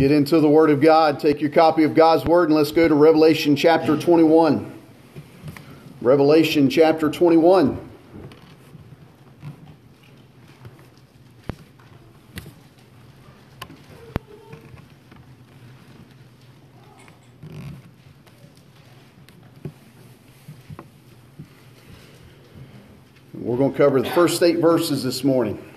[0.00, 1.20] Get into the Word of God.
[1.20, 4.72] Take your copy of God's Word and let's go to Revelation chapter 21.
[6.00, 7.90] Revelation chapter 21.
[23.34, 25.69] We're going to cover the first eight verses this morning.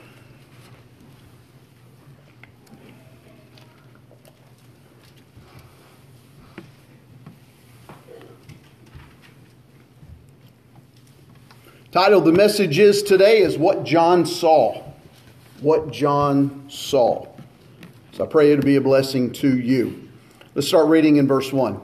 [11.94, 14.82] Title the message is today is What John Saw.
[15.62, 17.28] What John Saw.
[18.14, 20.10] So I pray it'll be a blessing to you.
[20.56, 21.80] Let's start reading in verse 1.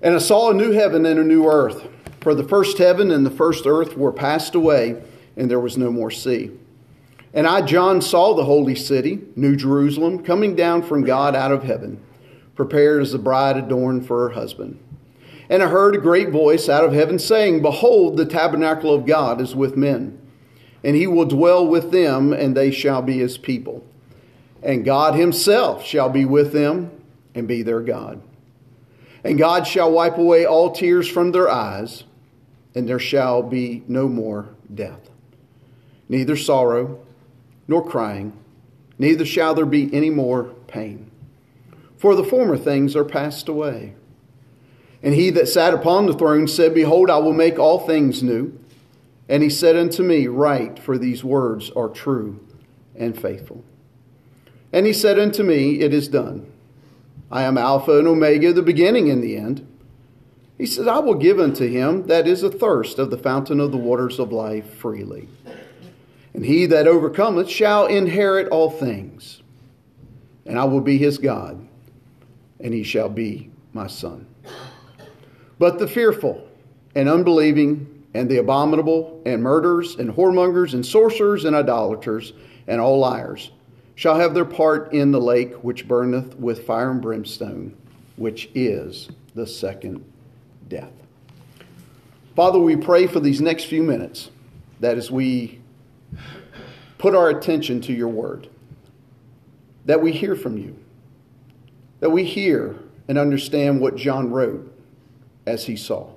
[0.00, 1.86] And I saw a new heaven and a new earth,
[2.22, 5.02] for the first heaven and the first earth were passed away,
[5.36, 6.50] and there was no more sea.
[7.34, 11.64] And I, John, saw the holy city, New Jerusalem, coming down from God out of
[11.64, 12.02] heaven,
[12.54, 14.82] prepared as a bride adorned for her husband.
[15.50, 19.40] And I heard a great voice out of heaven saying, Behold, the tabernacle of God
[19.40, 20.16] is with men,
[20.84, 23.84] and he will dwell with them, and they shall be his people.
[24.62, 26.92] And God himself shall be with them,
[27.34, 28.22] and be their God.
[29.24, 32.04] And God shall wipe away all tears from their eyes,
[32.72, 35.10] and there shall be no more death,
[36.08, 37.04] neither sorrow
[37.66, 38.32] nor crying,
[38.98, 41.10] neither shall there be any more pain.
[41.96, 43.94] For the former things are passed away.
[45.02, 48.58] And he that sat upon the throne said, Behold, I will make all things new.
[49.28, 52.40] And he said unto me, Write, for these words are true
[52.96, 53.64] and faithful.
[54.72, 56.50] And he said unto me, It is done.
[57.30, 59.66] I am Alpha and Omega, the beginning and the end.
[60.58, 63.78] He said, I will give unto him that is athirst of the fountain of the
[63.78, 65.28] waters of life freely.
[66.34, 69.42] And he that overcometh shall inherit all things.
[70.44, 71.66] And I will be his God,
[72.58, 74.26] and he shall be my son.
[75.60, 76.48] But the fearful
[76.94, 82.32] and unbelieving and the abominable and murderers and whoremongers and sorcerers and idolaters
[82.66, 83.50] and all liars
[83.94, 87.76] shall have their part in the lake which burneth with fire and brimstone,
[88.16, 90.02] which is the second
[90.68, 90.94] death.
[92.34, 94.30] Father, we pray for these next few minutes
[94.80, 95.60] that as we
[96.96, 98.48] put our attention to your word,
[99.84, 100.74] that we hear from you,
[101.98, 102.76] that we hear
[103.08, 104.69] and understand what John wrote
[105.46, 106.10] as he saw.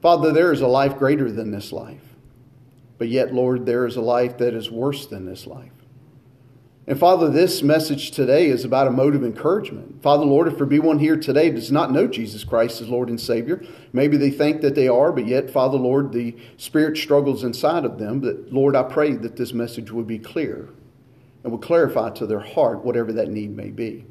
[0.00, 2.14] Father, there is a life greater than this life.
[2.98, 5.72] But yet, Lord, there is a life that is worse than this life.
[6.86, 10.02] And Father, this message today is about a mode of encouragement.
[10.02, 13.08] Father, Lord, if there be one here today does not know Jesus Christ as Lord
[13.08, 13.62] and Savior,
[13.92, 17.98] maybe they think that they are, but yet, Father, Lord, the Spirit struggles inside of
[17.98, 18.20] them.
[18.20, 20.68] But Lord, I pray that this message would be clear
[21.44, 24.04] and would clarify to their heart whatever that need may be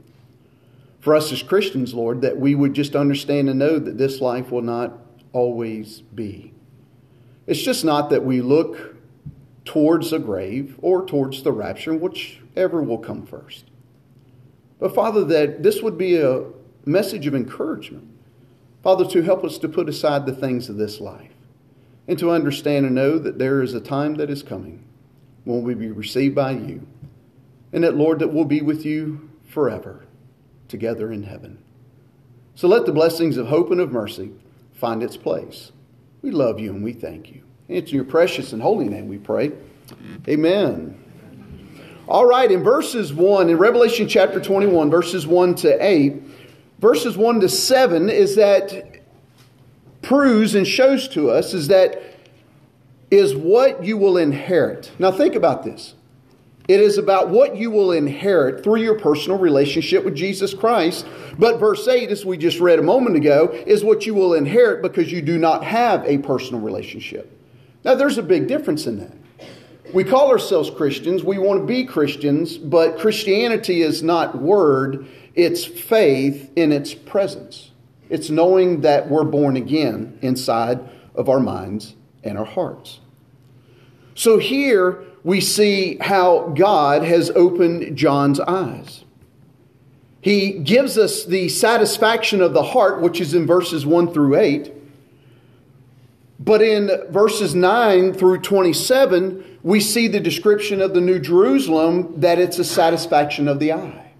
[0.99, 4.51] for us as Christians, Lord, that we would just understand and know that this life
[4.51, 4.97] will not
[5.31, 6.53] always be.
[7.47, 8.95] It's just not that we look
[9.65, 13.65] towards the grave or towards the rapture, whichever will come first.
[14.79, 16.45] But, Father, that this would be a
[16.85, 18.07] message of encouragement.
[18.83, 21.31] Father, to help us to put aside the things of this life
[22.07, 24.83] and to understand and know that there is a time that is coming
[25.43, 26.85] when we'll be received by you.
[27.71, 30.05] And that, Lord, that we'll be with you forever
[30.69, 31.57] together in heaven.
[32.55, 34.31] So let the blessings of hope and of mercy
[34.73, 35.71] find its place.
[36.21, 37.43] We love you and we thank you.
[37.67, 39.51] It's in your precious and holy name we pray.
[40.27, 40.97] Amen.
[42.07, 46.21] All right, in verses 1, in Revelation chapter 21, verses 1 to 8,
[46.79, 49.01] verses 1 to 7 is that
[50.01, 52.01] proves and shows to us is that
[53.11, 54.91] is what you will inherit.
[54.97, 55.95] Now think about this.
[56.69, 61.03] It is about what you will inherit through your personal relationship with Jesus Christ.
[61.39, 64.83] But verse 8, as we just read a moment ago, is what you will inherit
[64.83, 67.35] because you do not have a personal relationship.
[67.83, 69.17] Now, there's a big difference in that.
[69.95, 75.65] We call ourselves Christians, we want to be Christians, but Christianity is not word, it's
[75.65, 77.71] faith in its presence.
[78.11, 80.79] It's knowing that we're born again inside
[81.15, 82.99] of our minds and our hearts.
[84.13, 89.03] So here, we see how God has opened John's eyes.
[90.21, 94.73] He gives us the satisfaction of the heart, which is in verses 1 through 8.
[96.39, 102.39] But in verses 9 through 27, we see the description of the New Jerusalem that
[102.39, 104.13] it's a satisfaction of the eye.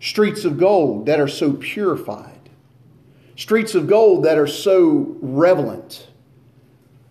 [0.00, 2.50] Streets of gold that are so purified,
[3.36, 6.08] streets of gold that are so relevant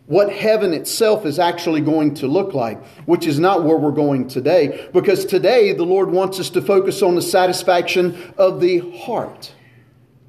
[0.07, 4.27] what heaven itself is actually going to look like, which is not where we're going
[4.27, 9.51] today, because today the Lord wants us to focus on the satisfaction of the heart,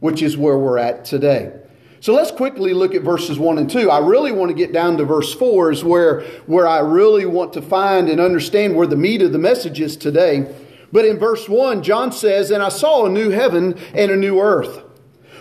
[0.01, 1.53] which is where we're at today.
[2.01, 3.91] So let's quickly look at verses 1 and 2.
[3.91, 7.53] I really want to get down to verse 4 is where, where I really want
[7.55, 10.55] to find and understand where the meat of the message is today.
[10.93, 14.41] But in verse 1, John says, And I saw a new heaven and a new
[14.41, 14.86] earth.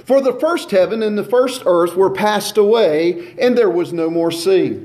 [0.06, 4.10] For the first heaven and the first earth were passed away, and there was no
[4.10, 4.80] more sea.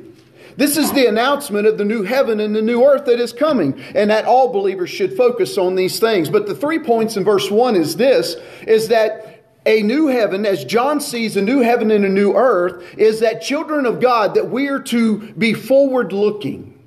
[0.57, 3.81] This is the announcement of the new heaven and the new earth that is coming,
[3.95, 6.29] and that all believers should focus on these things.
[6.29, 8.37] But the three points in verse 1 is this
[8.67, 12.83] is that a new heaven, as John sees a new heaven and a new earth,
[12.97, 16.79] is that children of God, that we are to be forward looking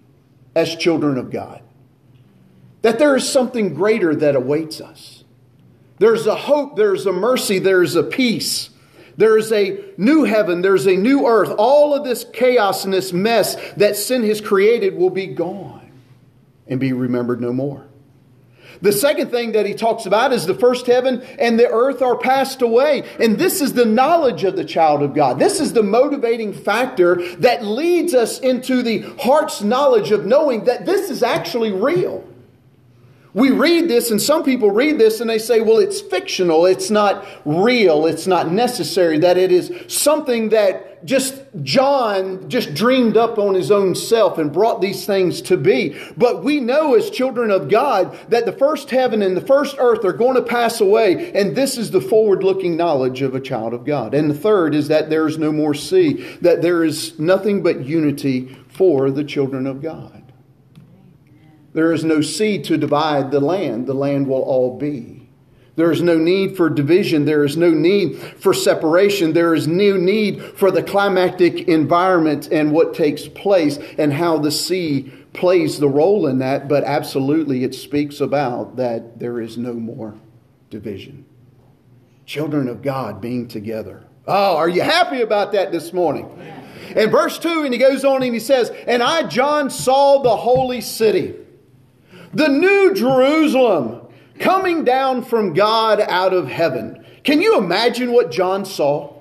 [0.55, 1.61] as children of God.
[2.81, 5.12] That there is something greater that awaits us.
[6.03, 8.69] There's a hope, there's a mercy, there's a peace.
[9.15, 11.55] There's a new heaven, there's a new earth.
[11.57, 15.89] All of this chaos and this mess that sin has created will be gone
[16.67, 17.87] and be remembered no more.
[18.81, 22.17] The second thing that he talks about is the first heaven and the earth are
[22.17, 23.03] passed away.
[23.17, 25.39] And this is the knowledge of the child of God.
[25.39, 30.85] This is the motivating factor that leads us into the heart's knowledge of knowing that
[30.85, 32.27] this is actually real.
[33.33, 36.91] We read this, and some people read this and they say, well, it's fictional, it's
[36.91, 43.37] not real, it's not necessary, that it is something that just John just dreamed up
[43.37, 45.99] on his own self and brought these things to be.
[46.15, 50.05] But we know as children of God that the first heaven and the first earth
[50.05, 53.73] are going to pass away, and this is the forward looking knowledge of a child
[53.73, 54.13] of God.
[54.13, 57.83] And the third is that there is no more sea, that there is nothing but
[57.83, 60.22] unity for the children of God.
[61.73, 65.23] There is no sea to divide the land, the land will all be.
[65.75, 67.25] There is no need for division.
[67.25, 69.33] There is no need for separation.
[69.33, 74.51] There is no need for the climactic environment and what takes place and how the
[74.51, 76.67] sea plays the role in that.
[76.67, 80.13] But absolutely, it speaks about that there is no more
[80.69, 81.25] division.
[82.27, 84.03] Children of God being together.
[84.27, 86.29] Oh, are you happy about that this morning?
[86.95, 90.37] In verse 2, and he goes on and he says, And I, John, saw the
[90.37, 91.35] holy city
[92.33, 94.01] the new Jerusalem
[94.39, 97.05] coming down from God out of heaven.
[97.23, 99.13] Can you imagine what John saw?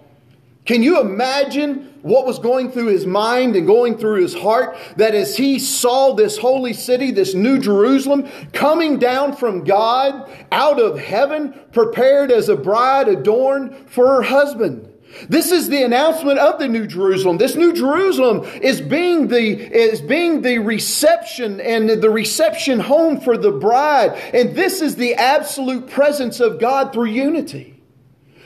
[0.64, 5.14] Can you imagine what was going through his mind and going through his heart that
[5.14, 10.98] as he saw this holy city, this new Jerusalem, coming down from God out of
[10.98, 14.91] heaven, prepared as a bride adorned for her husband?
[15.28, 17.38] This is the announcement of the New Jerusalem.
[17.38, 23.36] This New Jerusalem is being the, is being the reception and the reception home for
[23.36, 24.12] the bride.
[24.34, 27.72] And this is the absolute presence of God through unity.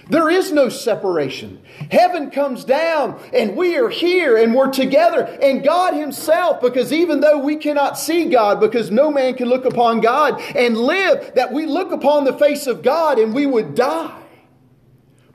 [0.09, 1.61] There is no separation.
[1.91, 5.25] Heaven comes down and we are here and we're together.
[5.43, 9.65] And God Himself, because even though we cannot see God, because no man can look
[9.65, 13.75] upon God and live, that we look upon the face of God and we would
[13.75, 14.23] die.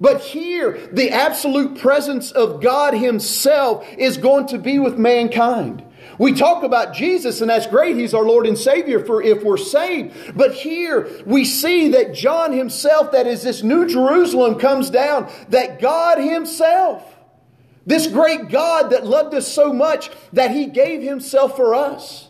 [0.02, 5.86] But here, the absolute presence of God Himself is going to be with mankind.
[6.18, 7.96] We talk about Jesus, and that's great.
[7.96, 10.36] He's our Lord and Savior for if we're saved.
[10.36, 15.80] But here we see that John himself, that is this new Jerusalem, comes down, that
[15.80, 17.04] God Himself,
[17.86, 22.28] this great God that loved us so much that He gave Himself for us.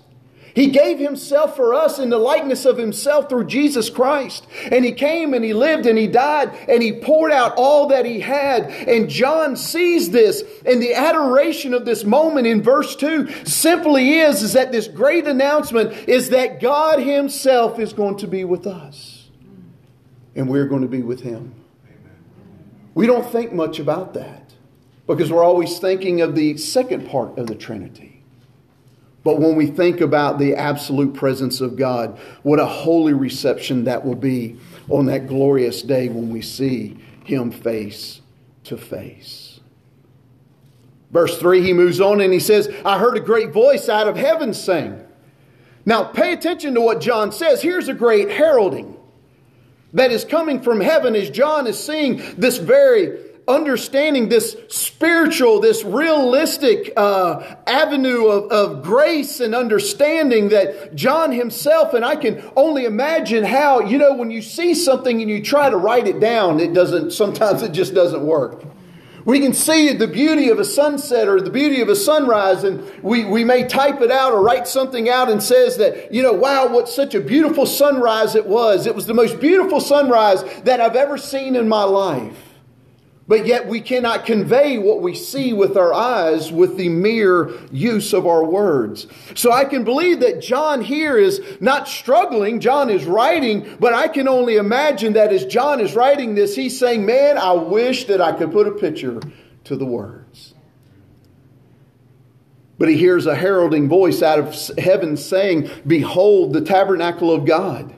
[0.53, 4.46] He gave himself for us in the likeness of himself through Jesus Christ.
[4.72, 8.05] And he came and he lived and he died and he poured out all that
[8.05, 8.65] he had.
[8.65, 14.43] And John sees this and the adoration of this moment in verse 2 simply is,
[14.43, 19.29] is that this great announcement is that God himself is going to be with us.
[20.36, 21.55] And we're going to be with him.
[22.93, 24.53] We don't think much about that
[25.08, 28.11] because we're always thinking of the second part of the Trinity.
[29.24, 34.04] But when we think about the absolute presence of God, what a holy reception that
[34.04, 34.58] will be
[34.90, 38.22] on that glorious day when we see Him face
[38.66, 39.60] to face.
[41.12, 44.16] Verse 3, he moves on and he says, I heard a great voice out of
[44.16, 45.06] heaven saying.
[45.86, 47.62] Now, pay attention to what John says.
[47.62, 48.98] Here's a great heralding
[49.94, 55.84] that is coming from heaven as John is seeing this very understanding this spiritual, this
[55.84, 62.86] realistic uh, avenue of, of grace and understanding that John himself, and I can only
[62.86, 66.60] imagine how, you know, when you see something and you try to write it down,
[66.60, 68.63] it doesn't, sometimes it just doesn't work.
[69.24, 72.84] We can see the beauty of a sunset or the beauty of a sunrise, and
[73.03, 76.34] we, we may type it out or write something out and says that, you know,
[76.34, 78.88] wow, what such a beautiful sunrise it was.
[78.88, 82.50] It was the most beautiful sunrise that I've ever seen in my life.
[83.28, 88.13] But yet we cannot convey what we see with our eyes with the mere use
[88.13, 89.08] of our words.
[89.36, 92.60] So I can believe that John here is not struggling.
[92.60, 96.78] John is writing, but I can only imagine that as John is writing this, he's
[96.78, 99.22] saying, Man, I wish that I could put a picture
[99.66, 100.56] to the words.
[102.78, 107.94] But he hears a heralding voice out of heaven saying, Behold, the tabernacle of God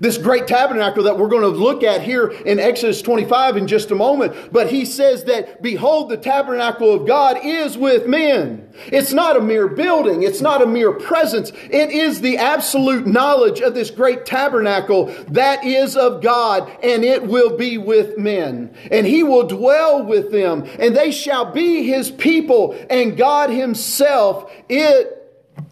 [0.00, 3.90] this great tabernacle that we're going to look at here in Exodus 25 in just
[3.90, 4.52] a moment.
[4.52, 8.68] But he says that, behold, the tabernacle of God is with men.
[8.86, 10.22] It's not a mere building.
[10.22, 11.52] It's not a mere presence.
[11.70, 17.26] It is the absolute knowledge of this great tabernacle that is of God and it
[17.26, 18.74] will be with men.
[18.90, 24.52] And he will dwell with them and they shall be his people and God himself,
[24.68, 25.20] it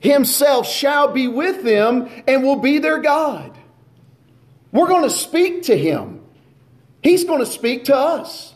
[0.00, 3.58] himself shall be with them and will be their God.
[4.72, 6.20] We're going to speak to him.
[7.02, 8.51] He's going to speak to us.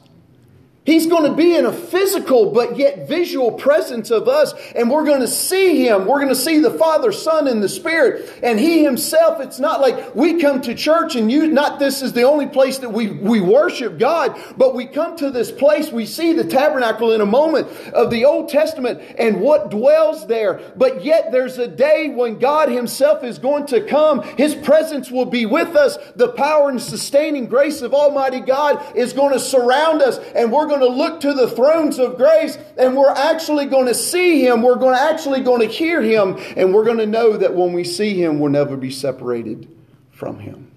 [0.87, 5.05] He's going to be in a physical but yet visual presence of us, and we're
[5.05, 6.07] going to see Him.
[6.07, 8.33] We're going to see the Father, Son, and the Spirit.
[8.43, 12.13] And He Himself, it's not like we come to church and you, not this is
[12.13, 16.07] the only place that we, we worship God, but we come to this place, we
[16.07, 20.61] see the tabernacle in a moment of the Old Testament and what dwells there.
[20.77, 24.23] But yet there's a day when God Himself is going to come.
[24.23, 25.99] His presence will be with us.
[26.15, 30.67] The power and sustaining grace of Almighty God is going to surround us, and we're
[30.67, 34.45] going going to look to the thrones of grace and we're actually going to see
[34.45, 34.63] him.
[34.63, 37.73] We're going to actually going to hear him and we're going to know that when
[37.73, 39.69] we see him, we'll never be separated
[40.11, 40.71] from him.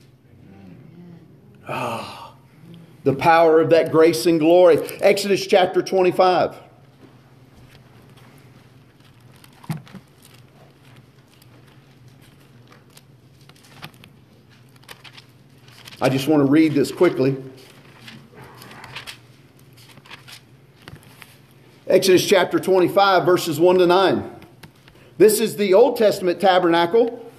[1.68, 2.34] Ah,
[3.04, 4.78] the power of that grace and glory.
[5.02, 6.56] Exodus chapter 25.
[16.02, 17.36] I just want to read this quickly.
[21.90, 24.36] Exodus chapter 25, verses 1 to 9.
[25.18, 27.32] This is the Old Testament tabernacle,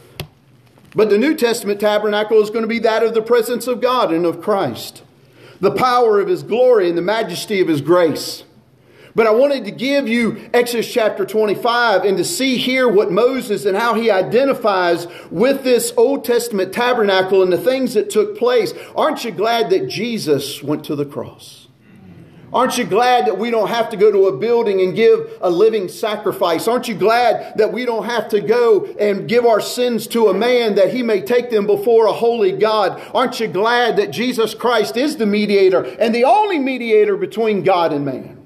[0.93, 4.13] but the New Testament tabernacle is going to be that of the presence of God
[4.13, 5.05] and of Christ,
[5.61, 8.43] the power of His glory and the majesty of His grace.
[9.15, 13.65] But I wanted to give you Exodus chapter 25 and to see here what Moses
[13.67, 18.73] and how he identifies with this Old Testament tabernacle and the things that took place.
[18.97, 21.60] Aren't you glad that Jesus went to the cross?
[22.53, 25.49] Aren't you glad that we don't have to go to a building and give a
[25.49, 26.67] living sacrifice?
[26.67, 30.35] Aren't you glad that we don't have to go and give our sins to a
[30.35, 33.01] man that he may take them before a holy God?
[33.15, 37.93] Aren't you glad that Jesus Christ is the mediator and the only mediator between God
[37.93, 38.37] and man?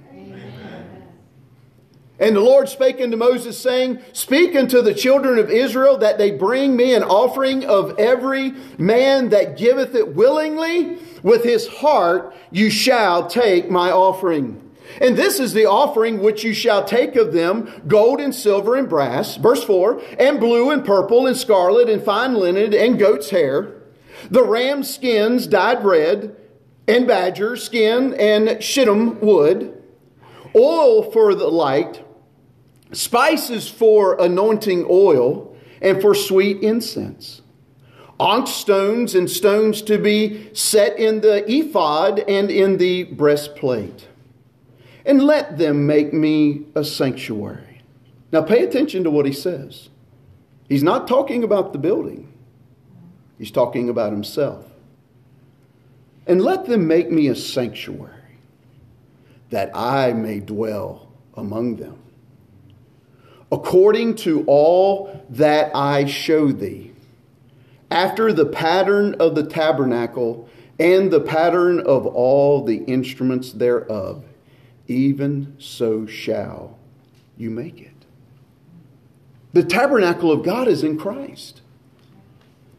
[2.18, 6.30] And the Lord spake unto Moses, saying, Speak unto the children of Israel that they
[6.30, 10.98] bring me an offering of every man that giveth it willingly.
[11.24, 14.60] With his heart you shall take my offering.
[15.00, 18.86] And this is the offering which you shall take of them gold and silver and
[18.86, 19.36] brass.
[19.36, 23.74] Verse 4 and blue and purple and scarlet and fine linen and goat's hair,
[24.30, 26.36] the ram skins dyed red,
[26.86, 29.82] and badger skin and shittim wood,
[30.54, 32.04] oil for the light,
[32.92, 37.40] spices for anointing oil, and for sweet incense
[38.18, 44.08] onyx stones and stones to be set in the ephod and in the breastplate.
[45.04, 47.82] And let them make me a sanctuary.
[48.32, 49.90] Now pay attention to what he says.
[50.68, 52.32] He's not talking about the building,
[53.38, 54.66] he's talking about himself.
[56.26, 58.10] And let them make me a sanctuary
[59.50, 61.98] that I may dwell among them.
[63.52, 66.93] According to all that I show thee
[67.94, 70.48] after the pattern of the tabernacle
[70.80, 74.24] and the pattern of all the instruments thereof,
[74.88, 76.76] even so shall
[77.36, 77.92] you make it.
[79.52, 81.60] The tabernacle of God is in Christ.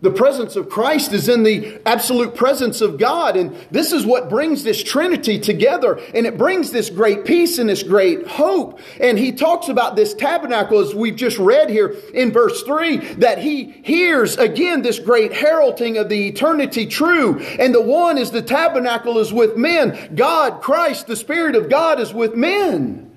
[0.05, 3.35] The presence of Christ is in the absolute presence of God.
[3.35, 5.99] And this is what brings this Trinity together.
[6.13, 8.79] And it brings this great peace and this great hope.
[9.01, 13.39] And he talks about this tabernacle, as we've just read here in verse 3, that
[13.39, 17.39] he hears again this great heralding of the eternity true.
[17.39, 20.13] And the one is the tabernacle is with men.
[20.13, 23.11] God, Christ, the Spirit of God is with men.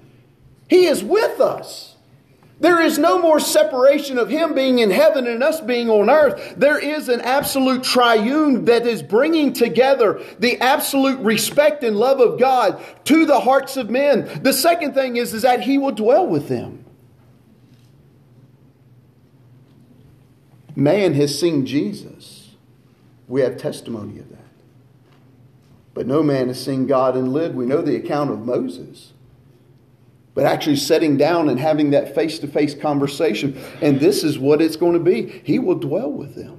[0.71, 1.97] He is with us.
[2.60, 6.54] There is no more separation of Him being in heaven and us being on earth.
[6.56, 12.40] There is an absolute triune that is bringing together the absolute respect and love of
[12.40, 14.42] God to the hearts of men.
[14.42, 16.84] The second thing is, is that He will dwell with them.
[20.74, 22.54] Man has seen Jesus.
[23.28, 24.38] We have testimony of that.
[25.94, 27.56] but no man has seen God and lived.
[27.56, 29.12] We know the account of Moses.
[30.38, 34.62] But actually sitting down and having that face to face conversation, and this is what
[34.62, 36.57] it's going to be He will dwell with them.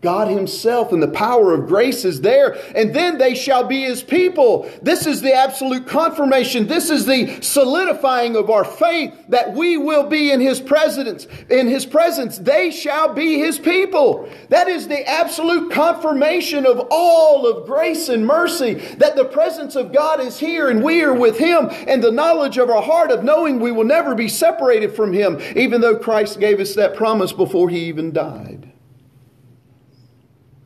[0.00, 4.00] God Himself and the power of grace is there, and then they shall be His
[4.00, 4.70] people.
[4.80, 6.68] This is the absolute confirmation.
[6.68, 11.26] This is the solidifying of our faith that we will be in His presence.
[11.50, 14.30] In His presence, they shall be His people.
[14.50, 19.92] That is the absolute confirmation of all of grace and mercy that the presence of
[19.92, 23.24] God is here and we are with Him, and the knowledge of our heart of
[23.24, 27.32] knowing we will never be separated from Him, even though Christ gave us that promise
[27.32, 28.67] before He even died.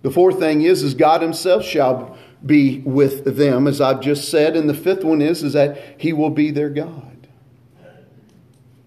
[0.03, 4.57] The fourth thing is, is God Himself shall be with them, as I've just said.
[4.57, 7.29] And the fifth one is, is that He will be their God.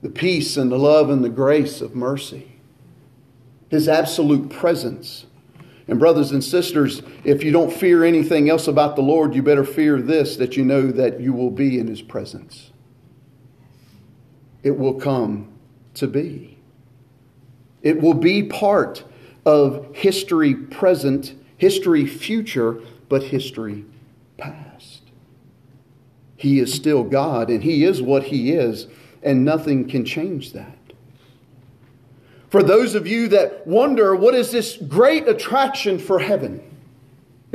[0.02, 2.60] The peace and the love and the grace of mercy.
[3.70, 5.26] His absolute presence.
[5.88, 9.64] And, brothers and sisters, if you don't fear anything else about the Lord, you better
[9.64, 12.72] fear this that you know that you will be in His presence.
[14.64, 15.54] It will come
[15.94, 16.58] to be.
[17.84, 19.04] It will be part
[19.46, 23.86] of history present, history future, but history
[24.38, 25.02] past.
[26.36, 28.88] He is still God, and He is what He is,
[29.24, 30.78] and nothing can change that.
[32.50, 36.62] For those of you that wonder, what is this great attraction for heaven?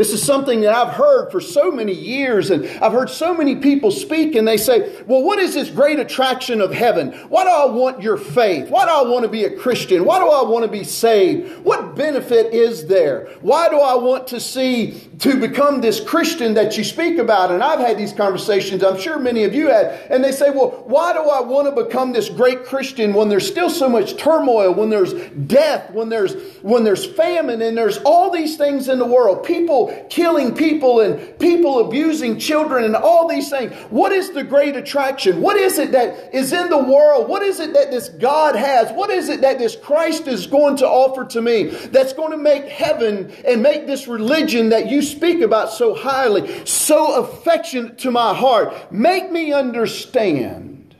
[0.00, 3.56] This is something that I've heard for so many years, and I've heard so many
[3.56, 7.12] people speak, and they say, Well, what is this great attraction of heaven?
[7.28, 8.70] Why do I want your faith?
[8.70, 10.06] Why do I want to be a Christian?
[10.06, 11.62] Why do I want to be saved?
[11.66, 13.28] What benefit is there?
[13.42, 17.50] Why do I want to see to become this Christian that you speak about?
[17.50, 20.82] And I've had these conversations, I'm sure many of you had, and they say, Well,
[20.86, 24.72] why do I want to become this great Christian when there's still so much turmoil,
[24.72, 25.12] when there's
[25.46, 29.44] death, when there's when there's famine, and there's all these things in the world?
[29.44, 33.72] People killing people and people abusing children and all these things.
[33.90, 35.40] What is the great attraction?
[35.40, 37.28] What is it that is in the world?
[37.28, 38.90] What is it that this God has?
[38.92, 42.36] What is it that this Christ is going to offer to me that's going to
[42.36, 48.10] make heaven and make this religion that you speak about so highly so affectionate to
[48.10, 48.92] my heart?
[48.92, 50.96] Make me understand.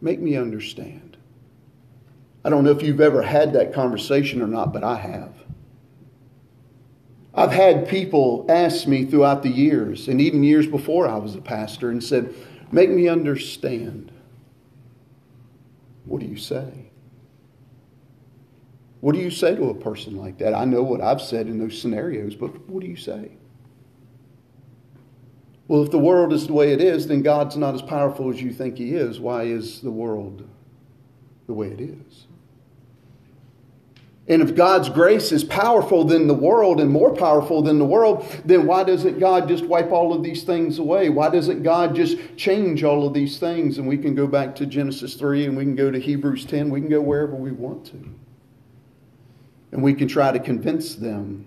[0.00, 1.16] Make me understand.
[2.44, 5.34] I don't know if you've ever had that conversation or not, but I have.
[7.38, 11.40] I've had people ask me throughout the years, and even years before I was a
[11.40, 12.34] pastor, and said,
[12.72, 14.10] Make me understand.
[16.04, 16.90] What do you say?
[19.00, 20.52] What do you say to a person like that?
[20.52, 23.30] I know what I've said in those scenarios, but what do you say?
[25.68, 28.42] Well, if the world is the way it is, then God's not as powerful as
[28.42, 29.20] you think He is.
[29.20, 30.48] Why is the world
[31.46, 32.27] the way it is?
[34.28, 38.26] And if God's grace is powerful than the world and more powerful than the world,
[38.44, 41.08] then why doesn't God just wipe all of these things away?
[41.08, 43.78] Why doesn't God just change all of these things?
[43.78, 46.68] And we can go back to Genesis 3 and we can go to Hebrews 10.
[46.68, 48.14] We can go wherever we want to.
[49.72, 51.46] And we can try to convince them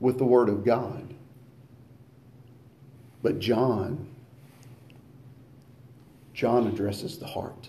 [0.00, 1.12] with the Word of God.
[3.22, 4.08] But John,
[6.32, 7.68] John addresses the heart.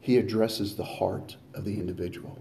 [0.00, 2.38] He addresses the heart of the individual.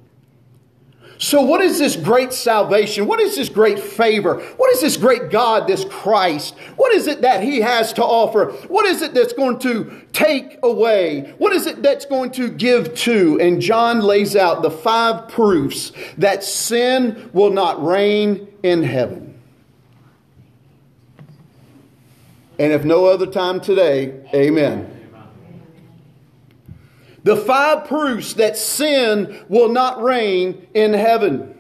[1.22, 3.06] So, what is this great salvation?
[3.06, 4.40] What is this great favor?
[4.58, 6.56] What is this great God, this Christ?
[6.78, 8.46] What is it that He has to offer?
[8.70, 11.36] What is it that's going to take away?
[11.38, 13.40] What is it that's going to give to?
[13.40, 19.40] And John lays out the five proofs that sin will not reign in heaven.
[22.58, 25.01] And if no other time today, amen.
[27.24, 31.58] The five proofs that sin will not reign in heaven.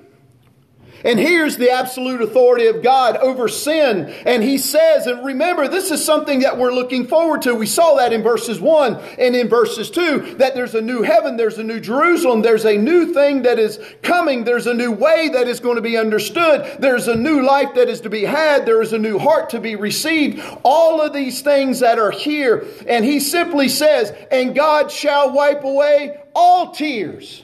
[1.03, 4.09] And here's the absolute authority of God over sin.
[4.25, 7.55] And he says, and remember, this is something that we're looking forward to.
[7.55, 11.37] We saw that in verses 1 and in verses 2 that there's a new heaven,
[11.37, 15.29] there's a new Jerusalem, there's a new thing that is coming, there's a new way
[15.29, 18.65] that is going to be understood, there's a new life that is to be had,
[18.65, 20.41] there is a new heart to be received.
[20.63, 22.65] All of these things that are here.
[22.87, 27.43] And he simply says, and God shall wipe away all tears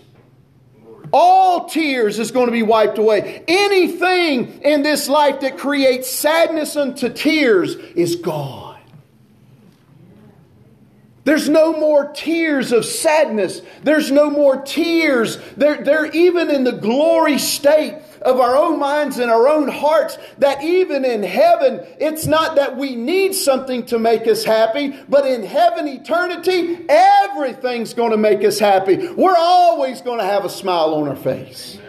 [1.11, 3.43] all tears is going to be wiped away.
[3.47, 8.67] Anything in this life that creates sadness unto tears is gone.
[11.23, 13.61] There's no more tears of sadness.
[13.83, 15.37] There's no more tears.
[15.57, 20.17] They're, they're even in the glory state of our own minds and our own hearts
[20.37, 25.25] that even in heaven, it's not that we need something to make us happy, but
[25.25, 29.07] in heaven, eternity, everything's going to make us happy.
[29.09, 31.79] We're always going to have a smile on our face.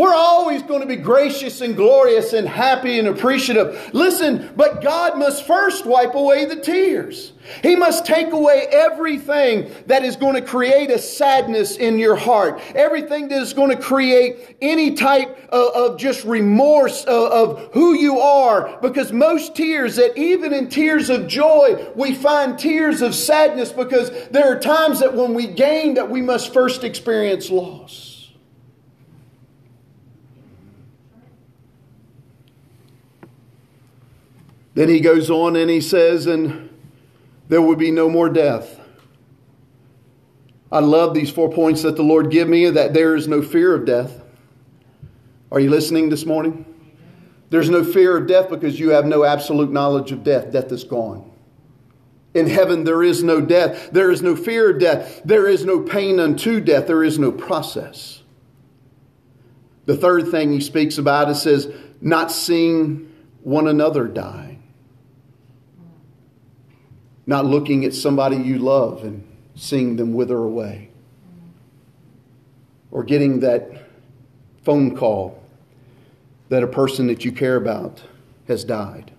[0.00, 3.90] We're always going to be gracious and glorious and happy and appreciative.
[3.92, 7.32] Listen, but God must first wipe away the tears.
[7.62, 12.62] He must take away everything that is going to create a sadness in your heart,
[12.74, 17.92] everything that is going to create any type of, of just remorse of, of who
[17.92, 18.78] you are.
[18.80, 24.10] Because most tears, that even in tears of joy, we find tears of sadness because
[24.28, 28.09] there are times that when we gain, that we must first experience loss.
[34.74, 36.70] Then he goes on and he says, and
[37.48, 38.80] there will be no more death.
[40.72, 43.74] I love these four points that the Lord give me that there is no fear
[43.74, 44.22] of death.
[45.50, 46.64] Are you listening this morning?
[47.50, 50.52] There's no fear of death because you have no absolute knowledge of death.
[50.52, 51.28] Death is gone.
[52.32, 53.90] In heaven, there is no death.
[53.90, 55.20] There is no fear of death.
[55.24, 56.86] There is no pain unto death.
[56.86, 58.22] There is no process.
[59.86, 64.49] The third thing he speaks about is says, not seeing one another die
[67.30, 70.90] not looking at somebody you love and seeing them wither away,
[72.90, 73.86] or getting that
[74.64, 75.40] phone call
[76.48, 78.02] that a person that you care about
[78.48, 79.12] has died.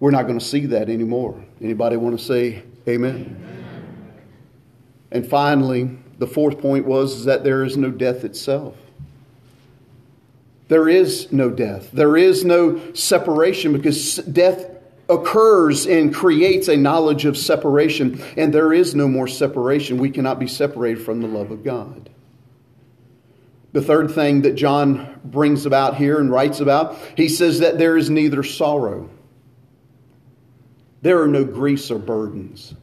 [0.00, 1.40] We're not going to see that anymore.
[1.62, 3.14] Anybody want to say amen?
[3.14, 4.22] amen?
[5.12, 8.74] And finally, the fourth point was that there is no death itself.
[10.66, 11.92] There is no death.
[11.92, 14.75] There is no separation because death
[15.08, 19.98] occurs and creates a knowledge of separation, and there is no more separation.
[19.98, 22.10] We cannot be separated from the love of God.
[23.72, 27.96] The third thing that John brings about here and writes about, he says that there
[27.96, 29.10] is neither sorrow,
[31.02, 32.74] there are no griefs or burdens.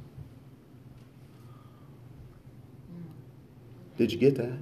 [3.97, 4.57] Did you get that?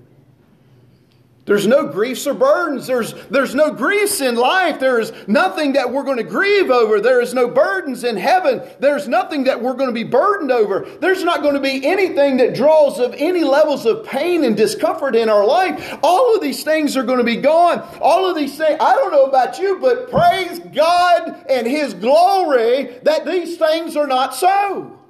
[1.45, 2.85] There's no griefs or burdens.
[2.85, 4.79] There's, there's no griefs in life.
[4.79, 7.01] There is nothing that we're going to grieve over.
[7.01, 8.61] There is no burdens in heaven.
[8.79, 10.87] There's nothing that we're going to be burdened over.
[10.99, 15.15] There's not going to be anything that draws of any levels of pain and discomfort
[15.15, 15.97] in our life.
[16.03, 17.79] All of these things are going to be gone.
[17.99, 22.99] All of these things, I don't know about you, but praise God and His glory
[23.01, 25.00] that these things are not so.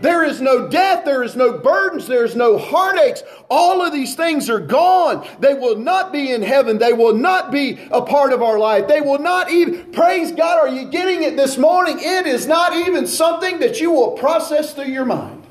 [0.00, 1.04] There is no death.
[1.04, 2.06] There is no burdens.
[2.06, 3.22] There is no heartaches.
[3.50, 5.26] All of these things are gone.
[5.40, 6.78] They will not be in heaven.
[6.78, 8.86] They will not be a part of our life.
[8.86, 11.98] They will not even, praise God, are you getting it this morning?
[11.98, 15.46] It is not even something that you will process through your mind.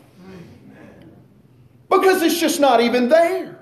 [1.89, 3.56] Because it's just not even there.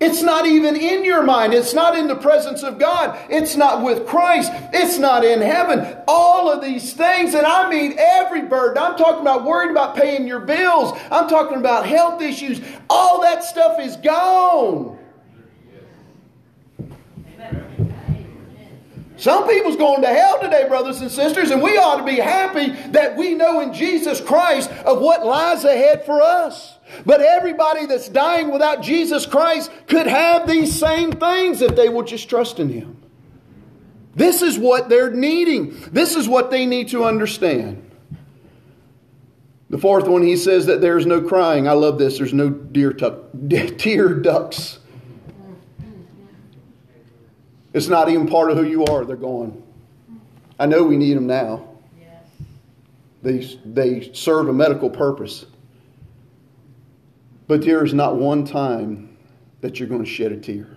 [0.00, 1.54] It's not even in your mind.
[1.54, 3.18] It's not in the presence of God.
[3.28, 4.52] It's not with Christ.
[4.72, 5.96] It's not in heaven.
[6.06, 8.82] All of these things, and I mean every burden.
[8.82, 10.96] I'm talking about worrying about paying your bills.
[11.10, 12.60] I'm talking about health issues.
[12.88, 14.97] All that stuff is gone.
[19.18, 22.70] Some people's going to hell today, brothers and sisters, and we ought to be happy
[22.90, 26.78] that we know in Jesus Christ of what lies ahead for us.
[27.04, 32.04] But everybody that's dying without Jesus Christ could have these same things if they will
[32.04, 32.96] just trust in Him.
[34.14, 35.76] This is what they're needing.
[35.90, 37.84] This is what they need to understand.
[39.68, 41.68] The fourth one, he says that there's no crying.
[41.68, 42.18] I love this.
[42.18, 43.18] There's no deer tuck,
[43.78, 44.78] tear ducts.
[47.72, 49.04] It's not even part of who you are.
[49.04, 49.62] They're gone.
[50.58, 51.68] I know we need them now.
[53.22, 55.44] They, they serve a medical purpose.
[57.46, 59.16] But there is not one time
[59.60, 60.76] that you're going to shed a tear.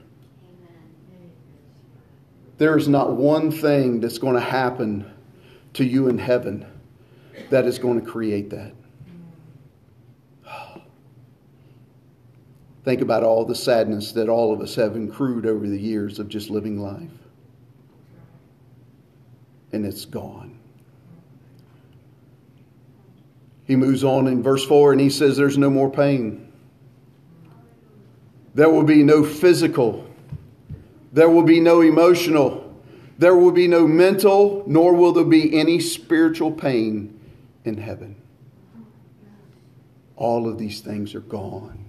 [2.58, 5.12] There is not one thing that's going to happen
[5.74, 6.66] to you in heaven
[7.50, 8.74] that is going to create that.
[12.84, 16.30] Think about all the sadness that all of us have accrued over the years of
[16.30, 17.12] just living life.
[19.72, 20.58] And it's gone.
[23.66, 26.52] He moves on in verse 4 and he says, There's no more pain.
[28.54, 30.08] There will be no physical.
[31.14, 32.68] There will be no emotional.
[33.18, 37.20] There will be no mental, nor will there be any spiritual pain
[37.64, 38.16] in heaven.
[40.16, 41.81] All of these things are gone.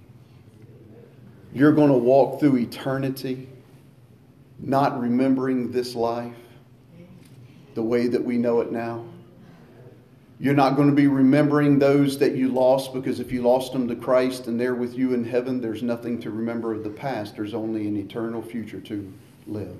[1.53, 3.47] You're going to walk through eternity
[4.59, 6.35] not remembering this life
[7.75, 9.05] the way that we know it now.
[10.39, 13.87] You're not going to be remembering those that you lost because if you lost them
[13.87, 17.35] to Christ and they're with you in heaven, there's nothing to remember of the past.
[17.35, 19.13] There's only an eternal future to
[19.47, 19.77] live.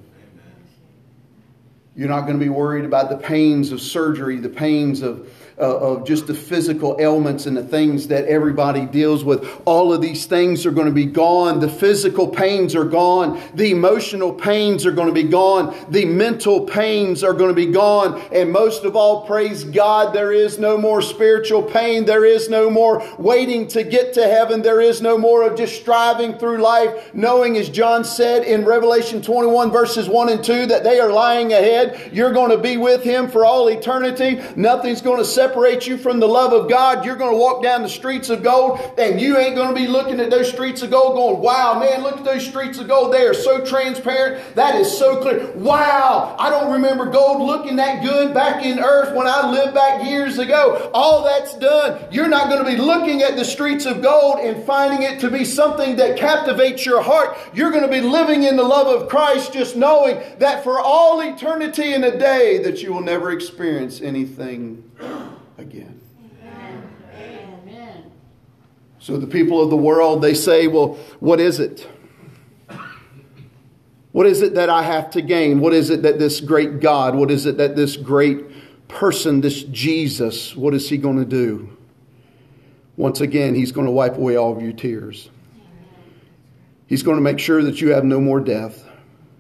[1.95, 5.77] You're not going to be worried about the pains of surgery, the pains of Uh,
[5.77, 9.47] of just the physical ailments and the things that everybody deals with.
[9.65, 11.59] All of these things are going to be gone.
[11.59, 13.39] The physical pains are gone.
[13.53, 15.75] The emotional pains are going to be gone.
[15.89, 18.19] The mental pains are going to be gone.
[18.31, 22.05] And most of all, praise God, there is no more spiritual pain.
[22.05, 24.63] There is no more waiting to get to heaven.
[24.63, 29.21] There is no more of just striving through life, knowing, as John said in Revelation
[29.21, 32.11] 21, verses 1 and 2, that they are lying ahead.
[32.11, 34.41] You're going to be with Him for all eternity.
[34.55, 37.03] Nothing's going to separate you from the love of God.
[37.03, 39.87] You're going to walk down the streets of gold and you ain't going to be
[39.87, 43.13] looking at those streets of gold going, wow, man, look at those streets of gold.
[43.13, 44.55] They are so transparent.
[44.55, 45.51] That is so clear.
[45.51, 50.05] Wow, I don't remember gold looking that good back in earth when I lived back
[50.05, 50.89] years ago.
[50.93, 52.05] All that's done.
[52.09, 55.29] You're not going to be looking at the streets of gold and finding it to
[55.29, 57.37] be something that captivates your heart.
[57.53, 61.19] You're going to be living in the love of Christ, just knowing that for all
[61.19, 64.89] eternity in a day that you will never experience anything
[65.63, 65.99] again.
[67.15, 68.11] Amen.
[68.99, 71.87] So the people of the world, they say, well, what is it?
[74.11, 75.59] What is it that I have to gain?
[75.59, 79.63] What is it that this great God, what is it that this great person, this
[79.63, 81.75] Jesus, what is he going to do?
[82.95, 85.29] Once again, he's going to wipe away all of your tears.
[86.85, 88.87] He's going to make sure that you have no more death,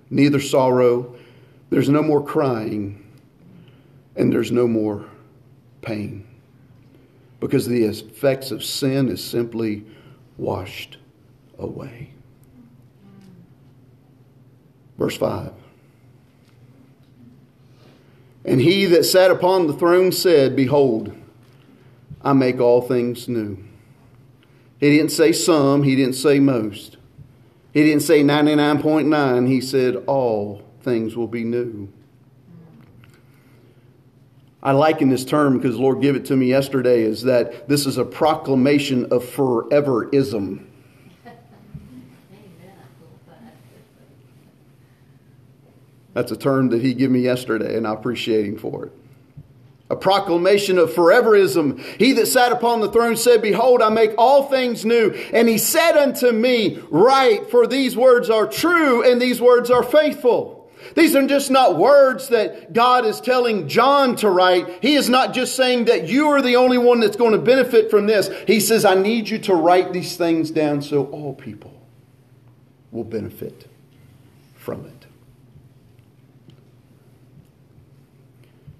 [0.09, 1.15] neither sorrow,
[1.69, 3.05] there's no more crying,
[4.15, 5.05] and there's no more
[5.83, 6.27] pain
[7.39, 9.83] because the effects of sin is simply
[10.37, 10.97] washed
[11.59, 12.11] away.
[14.97, 15.51] Verse 5.
[18.45, 21.15] And he that sat upon the throne said, Behold,
[22.21, 23.57] I make all things new.
[24.79, 26.97] He didn't say some, he didn't say most.
[27.73, 31.91] He didn't say 99.9, he said, All things will be new.
[34.63, 37.85] I liken this term because the Lord gave it to me yesterday is that this
[37.85, 40.67] is a proclamation of foreverism.
[46.13, 48.91] That's a term that he gave me yesterday, and I appreciate him for it.
[49.89, 51.79] A proclamation of foreverism.
[51.99, 55.11] He that sat upon the throne said, Behold, I make all things new.
[55.33, 59.83] And he said unto me, Write, for these words are true, and these words are
[59.83, 60.52] faithful.
[60.95, 64.79] These are just not words that God is telling John to write.
[64.81, 67.89] He is not just saying that you are the only one that's going to benefit
[67.89, 68.29] from this.
[68.47, 71.73] He says, I need you to write these things down so all people
[72.91, 73.67] will benefit
[74.55, 75.05] from it.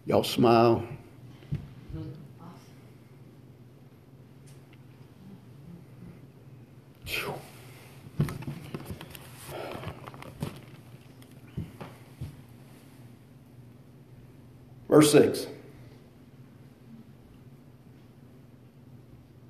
[0.06, 0.88] Y'all smile.
[14.94, 15.48] Verse 6.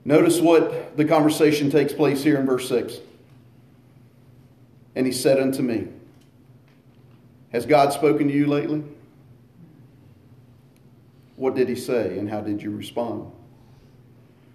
[0.05, 2.99] Notice what the conversation takes place here in verse 6.
[4.95, 5.89] And he said unto me,
[7.51, 8.85] Has God spoken to you lately?
[11.35, 13.29] What did he say, and how did you respond?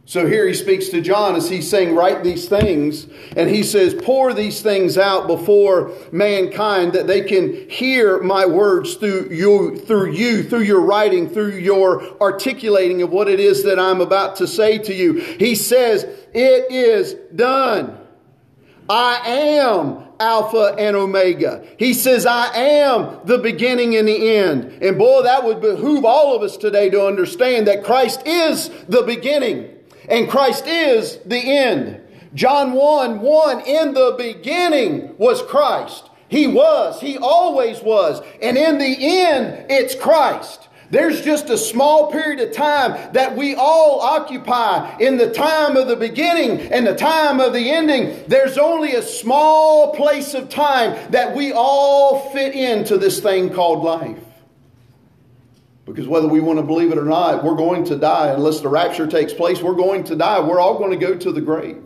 [0.09, 3.07] So here he speaks to John as he's saying, Write these things.
[3.37, 8.94] And he says, Pour these things out before mankind that they can hear my words
[8.94, 13.79] through you, through you, through your writing, through your articulating of what it is that
[13.79, 15.21] I'm about to say to you.
[15.21, 17.99] He says, It is done.
[18.88, 21.66] I am Alpha and Omega.
[21.79, 24.83] He says, I am the beginning and the end.
[24.83, 29.03] And boy, that would behoove all of us today to understand that Christ is the
[29.03, 29.75] beginning.
[30.09, 32.01] And Christ is the end.
[32.35, 36.11] John 1 1 In the beginning was Christ.
[36.29, 38.21] He was, He always was.
[38.42, 40.68] And in the end, it's Christ.
[40.90, 45.87] There's just a small period of time that we all occupy in the time of
[45.87, 48.25] the beginning and the time of the ending.
[48.27, 53.85] There's only a small place of time that we all fit into this thing called
[53.85, 54.18] life.
[55.88, 58.29] Because whether we want to believe it or not, we're going to die.
[58.29, 60.40] Unless the rapture takes place, we're going to die.
[60.40, 61.83] We're all going to go to the grave.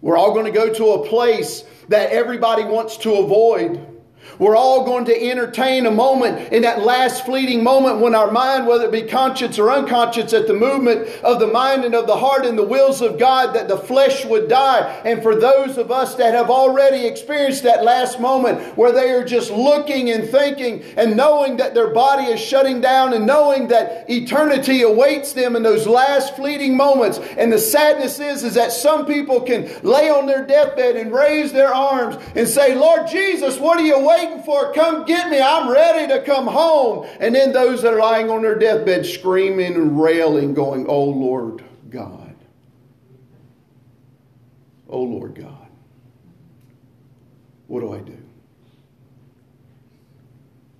[0.00, 3.86] We're all going to go to a place that everybody wants to avoid.
[4.38, 8.66] We're all going to entertain a moment in that last fleeting moment when our mind,
[8.66, 12.16] whether it be conscious or unconscious, at the movement of the mind and of the
[12.16, 15.00] heart and the wills of God, that the flesh would die.
[15.04, 19.24] And for those of us that have already experienced that last moment where they are
[19.24, 24.08] just looking and thinking and knowing that their body is shutting down and knowing that
[24.10, 27.18] eternity awaits them in those last fleeting moments.
[27.36, 31.52] And the sadness is, is that some people can lay on their deathbed and raise
[31.52, 34.21] their arms and say, Lord Jesus, what are you waiting?
[34.22, 34.72] Waiting for.
[34.72, 35.40] Come get me.
[35.40, 37.06] I'm ready to come home.
[37.20, 41.64] And then those that are lying on their deathbed screaming and railing, going, Oh Lord
[41.90, 42.34] God.
[44.88, 45.68] Oh Lord God.
[47.66, 48.18] What do I do?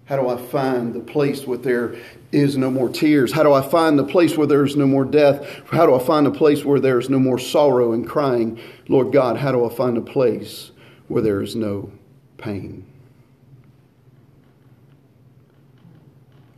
[0.05, 1.94] How do I find the place where there
[2.33, 3.33] is no more tears?
[3.33, 5.62] How do I find the place where there is no more death?
[5.70, 8.61] How do I find a place where there is no more sorrow and crying?
[8.88, 10.72] Lord God, how do I find a place
[11.09, 11.92] where there is no
[12.37, 12.91] pain?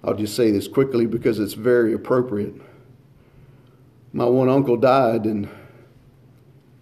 [0.06, 2.54] I'll just say this quickly because it's very appropriate.
[4.12, 5.48] My one uncle died and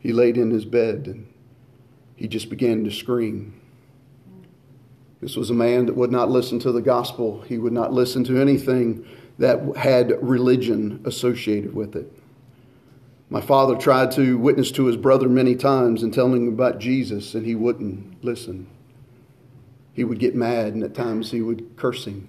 [0.00, 1.32] he laid in his bed and
[2.16, 3.60] he just began to scream.
[5.20, 7.42] This was a man that would not listen to the gospel.
[7.42, 9.06] He would not listen to anything
[9.38, 12.12] that had religion associated with it.
[13.30, 17.34] My father tried to witness to his brother many times and tell him about Jesus,
[17.34, 18.66] and he wouldn't listen.
[19.94, 22.28] He would get mad, and at times he would curse him.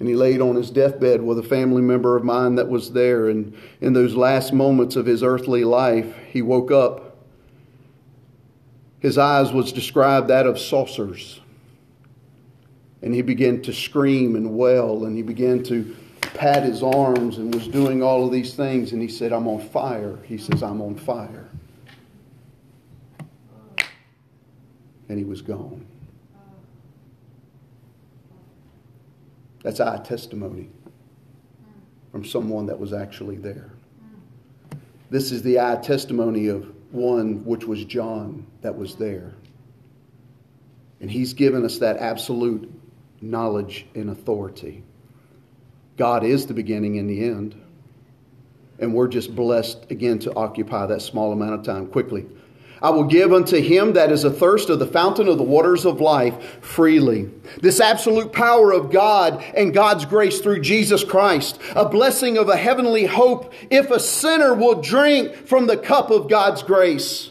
[0.00, 3.28] And he laid on his deathbed with a family member of mine that was there.
[3.28, 7.10] And in those last moments of his earthly life, he woke up
[9.00, 11.40] his eyes was described that of saucers.
[13.02, 17.52] And he began to scream and wail, and he began to pat his arms and
[17.52, 18.92] was doing all of these things.
[18.92, 20.18] And he said, I'm on fire.
[20.24, 21.48] He says, I'm on fire.
[25.08, 25.86] And he was gone.
[29.62, 30.70] That's eye testimony
[32.12, 33.72] from someone that was actually there.
[35.10, 39.34] This is the eye testimony of one which was John that was there.
[41.00, 42.70] And he's given us that absolute
[43.20, 44.82] knowledge and authority.
[45.96, 47.60] God is the beginning and the end.
[48.78, 52.26] And we're just blessed again to occupy that small amount of time quickly.
[52.82, 56.00] I will give unto him that is athirst of the fountain of the waters of
[56.00, 57.30] life freely.
[57.60, 62.56] This absolute power of God and God's grace through Jesus Christ, a blessing of a
[62.56, 67.29] heavenly hope if a sinner will drink from the cup of God's grace.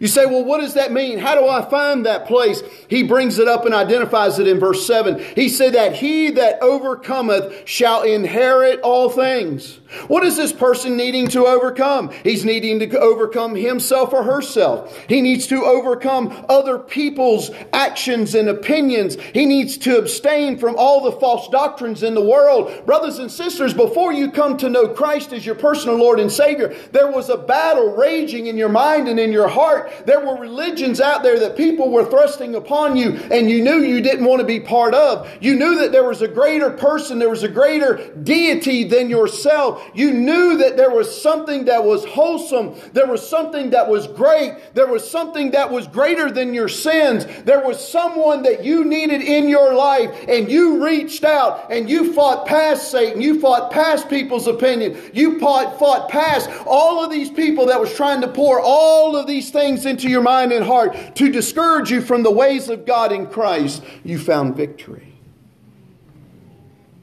[0.00, 1.18] You say, well, what does that mean?
[1.18, 2.62] How do I find that place?
[2.88, 5.22] He brings it up and identifies it in verse 7.
[5.36, 9.78] He said that he that overcometh shall inherit all things.
[10.06, 12.10] What is this person needing to overcome?
[12.22, 14.96] He's needing to overcome himself or herself.
[15.08, 19.16] He needs to overcome other people's actions and opinions.
[19.34, 22.86] He needs to abstain from all the false doctrines in the world.
[22.86, 26.74] Brothers and sisters, before you come to know Christ as your personal Lord and Savior,
[26.92, 29.89] there was a battle raging in your mind and in your heart.
[30.06, 34.00] There were religions out there that people were thrusting upon you and you knew you
[34.00, 35.30] didn't want to be part of.
[35.40, 39.80] You knew that there was a greater person, there was a greater deity than yourself
[39.94, 42.74] you knew that there was something that was wholesome.
[42.92, 44.74] There was something that was great.
[44.74, 47.26] There was something that was greater than your sins.
[47.44, 52.12] There was someone that you needed in your life and you reached out and you
[52.12, 53.20] fought past Satan.
[53.20, 54.98] You fought past people's opinion.
[55.12, 59.26] You fought, fought past all of these people that was trying to pour all of
[59.26, 59.50] these
[59.82, 63.26] things into your mind and heart to discourage you from the ways of God in
[63.26, 63.82] Christ.
[64.04, 65.14] You found victory.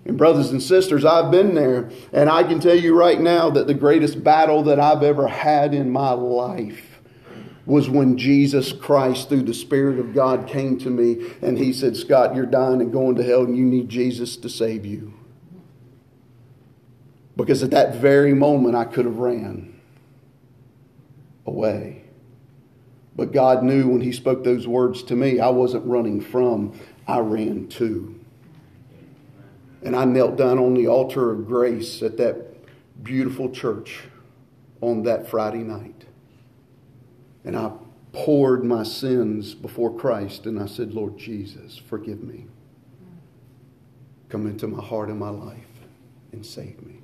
[0.06, 3.68] And, brothers and sisters, I've been there, and I can tell you right now that
[3.68, 7.02] the greatest battle that I've ever had in my life
[7.66, 11.98] was when Jesus Christ, through the Spirit of God, came to me and He said,
[11.98, 15.14] Scott, you're dying and going to hell, and you need Jesus to save you.
[17.36, 19.78] Because at that very moment, I could have ran
[21.46, 22.07] away.
[23.18, 27.20] But God knew when He spoke those words to me, I wasn't running from, I
[27.20, 28.18] ran to.
[29.84, 32.46] And I knelt down on the altar of grace at that
[33.04, 34.04] beautiful church
[34.82, 36.06] on that Friday night.
[37.44, 37.72] And I
[38.12, 42.46] poured my sins before Christ and I said, Lord Jesus, forgive me.
[44.30, 45.64] Come into my heart and my life
[46.32, 47.00] and save me.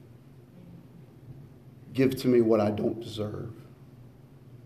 [1.94, 3.54] Give to me what I don't deserve,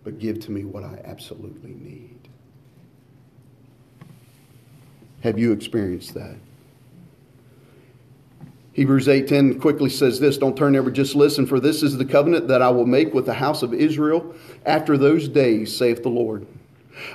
[0.08, 2.30] but give to me what I absolutely need.
[5.20, 6.38] Have you experienced that?
[8.72, 12.48] Hebrews 8:10 quickly says this, don't turn ever, just listen, for this is the covenant
[12.48, 14.34] that I will make with the house of Israel
[14.66, 16.48] after those days, saith the Lord.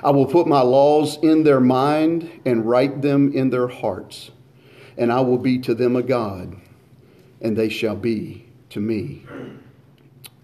[0.03, 4.29] I will put my laws in their mind and write them in their hearts,
[4.99, 6.55] and I will be to them a God,
[7.41, 9.25] and they shall be to me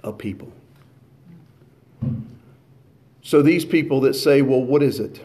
[0.03, 0.51] a people.
[3.21, 5.23] So these people that say, well, what is it?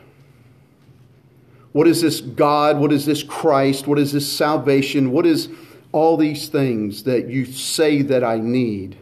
[1.72, 2.78] What is this God?
[2.78, 3.86] What is this Christ?
[3.86, 5.10] What is this salvation?
[5.10, 5.48] What is
[5.94, 8.96] all these things that you say that I need.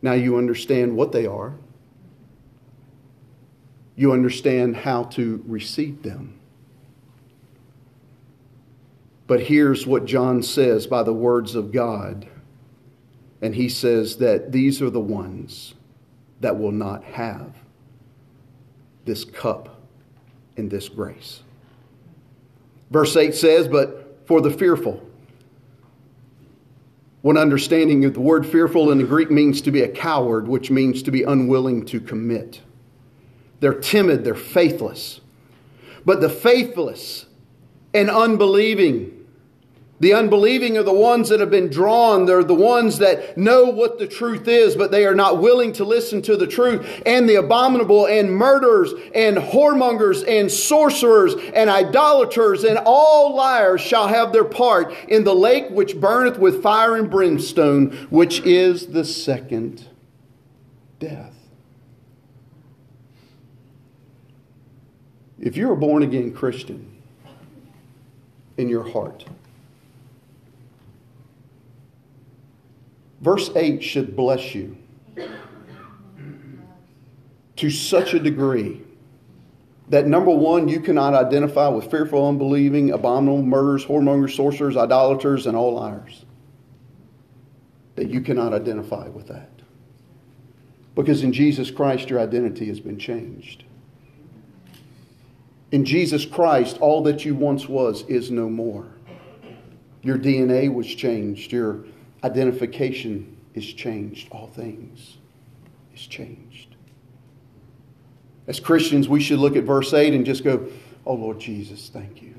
[0.00, 1.54] Now you understand what they are.
[3.98, 6.38] you understand how to receive them.
[9.26, 12.28] But here's what John says by the words of God.
[13.40, 15.72] And he says that these are the ones
[16.40, 17.54] that will not have
[19.04, 19.80] this cup
[20.56, 21.42] and this grace.
[22.90, 25.02] Verse 8 says, But for the fearful,
[27.22, 30.70] one understanding of the word fearful in the Greek means to be a coward, which
[30.70, 32.60] means to be unwilling to commit.
[33.60, 35.20] They're timid, they're faithless.
[36.04, 37.26] But the faithless
[37.92, 39.15] and unbelieving,
[39.98, 42.26] the unbelieving are the ones that have been drawn.
[42.26, 45.84] They're the ones that know what the truth is, but they are not willing to
[45.84, 47.02] listen to the truth.
[47.06, 54.08] And the abominable and murderers and whoremongers and sorcerers and idolaters and all liars shall
[54.08, 59.04] have their part in the lake which burneth with fire and brimstone, which is the
[59.04, 59.86] second
[60.98, 61.32] death.
[65.38, 66.92] If you're a born again Christian
[68.58, 69.24] in your heart,
[73.26, 74.76] verse 8 should bless you
[77.56, 78.80] to such a degree
[79.88, 85.56] that number one, you cannot identify with fearful, unbelieving, abominable, murderers, whoremongers, sorcerers, idolaters, and
[85.56, 86.24] all liars.
[87.96, 89.50] That you cannot identify with that.
[90.94, 93.64] Because in Jesus Christ, your identity has been changed.
[95.72, 98.86] In Jesus Christ, all that you once was is no more.
[100.02, 101.50] Your DNA was changed.
[101.52, 101.84] Your
[102.24, 104.28] identification is changed.
[104.30, 105.18] All things
[105.94, 106.76] is changed.
[108.46, 110.68] As Christians, we should look at verse 8 and just go,
[111.04, 112.34] Oh Lord Jesus, thank you.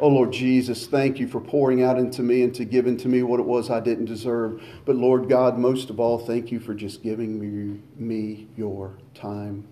[0.00, 3.24] Oh Lord Jesus, thank you for pouring out into me and to giving to me
[3.24, 4.62] what it was I didn't deserve.
[4.84, 9.66] But Lord God, most of all, thank you for just giving me, me your time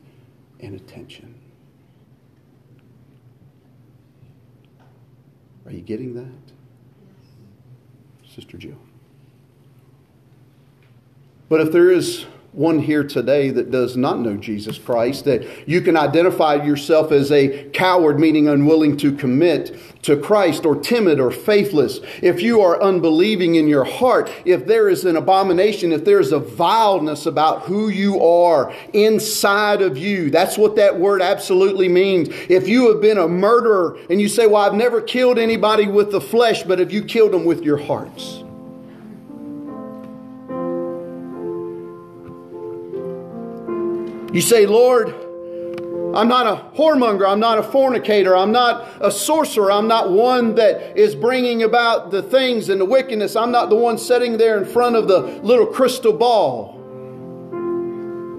[0.60, 1.34] and attention.
[5.64, 6.55] Are you getting that?
[8.36, 8.76] Sister Jill.
[11.48, 12.26] But if there is
[12.56, 17.30] one here today that does not know Jesus Christ, that you can identify yourself as
[17.30, 22.80] a coward, meaning unwilling to commit to Christ, or timid or faithless, if you are
[22.80, 27.64] unbelieving in your heart, if there is an abomination, if there is a vileness about
[27.64, 32.28] who you are inside of you, that's what that word absolutely means.
[32.48, 36.10] If you have been a murderer and you say, Well, I've never killed anybody with
[36.10, 38.44] the flesh, but have you killed them with your hearts?
[44.36, 45.08] You say, Lord,
[46.14, 47.26] I'm not a whoremonger.
[47.26, 48.36] I'm not a fornicator.
[48.36, 49.72] I'm not a sorcerer.
[49.72, 53.34] I'm not one that is bringing about the things and the wickedness.
[53.34, 56.74] I'm not the one sitting there in front of the little crystal ball.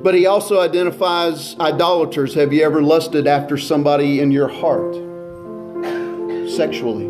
[0.03, 2.35] But he also identifies idolaters.
[2.35, 4.93] Have you ever lusted after somebody in your heart?
[6.47, 7.07] Sexually.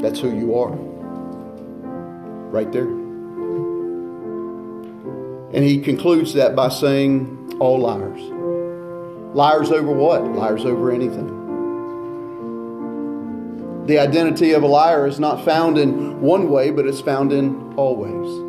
[0.00, 0.76] That's who you are.
[2.52, 2.99] Right there.
[5.52, 8.20] And he concludes that by saying, all liars.
[9.34, 10.24] Liars over what?
[10.24, 11.36] Liars over anything.
[13.86, 17.74] The identity of a liar is not found in one way, but it's found in
[17.74, 18.46] all ways.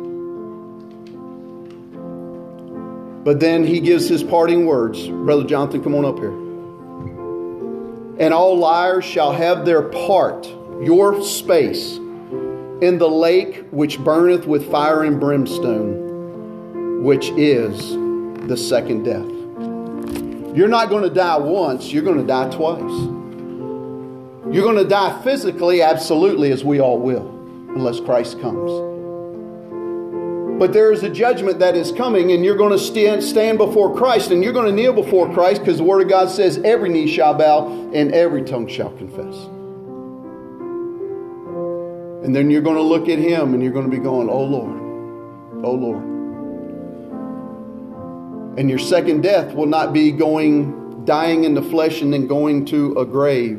[3.24, 5.08] But then he gives his parting words.
[5.08, 6.32] Brother Jonathan, come on up here.
[8.24, 10.46] And all liars shall have their part,
[10.80, 16.01] your space, in the lake which burneth with fire and brimstone
[17.02, 17.96] which is
[18.46, 19.26] the second death.
[20.56, 22.80] You're not going to die once, you're going to die twice.
[24.54, 27.26] You're going to die physically, absolutely, as we all will,
[27.70, 28.70] unless Christ comes.
[30.60, 33.96] But there is a judgment that is coming, and you're going to stand, stand before
[33.96, 36.88] Christ, and you're going to kneel before Christ because the Word of God says every
[36.88, 39.34] knee shall bow and every tongue shall confess.
[42.24, 44.44] And then you're going to look at Him and you're going to be going, Oh
[44.44, 46.11] Lord, oh Lord.
[48.56, 52.66] And your second death will not be going, dying in the flesh and then going
[52.66, 53.58] to a grave.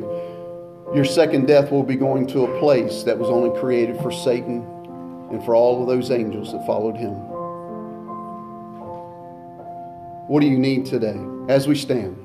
[0.94, 4.64] Your second death will be going to a place that was only created for Satan
[5.30, 7.12] and for all of those angels that followed him.
[10.28, 12.23] What do you need today as we stand?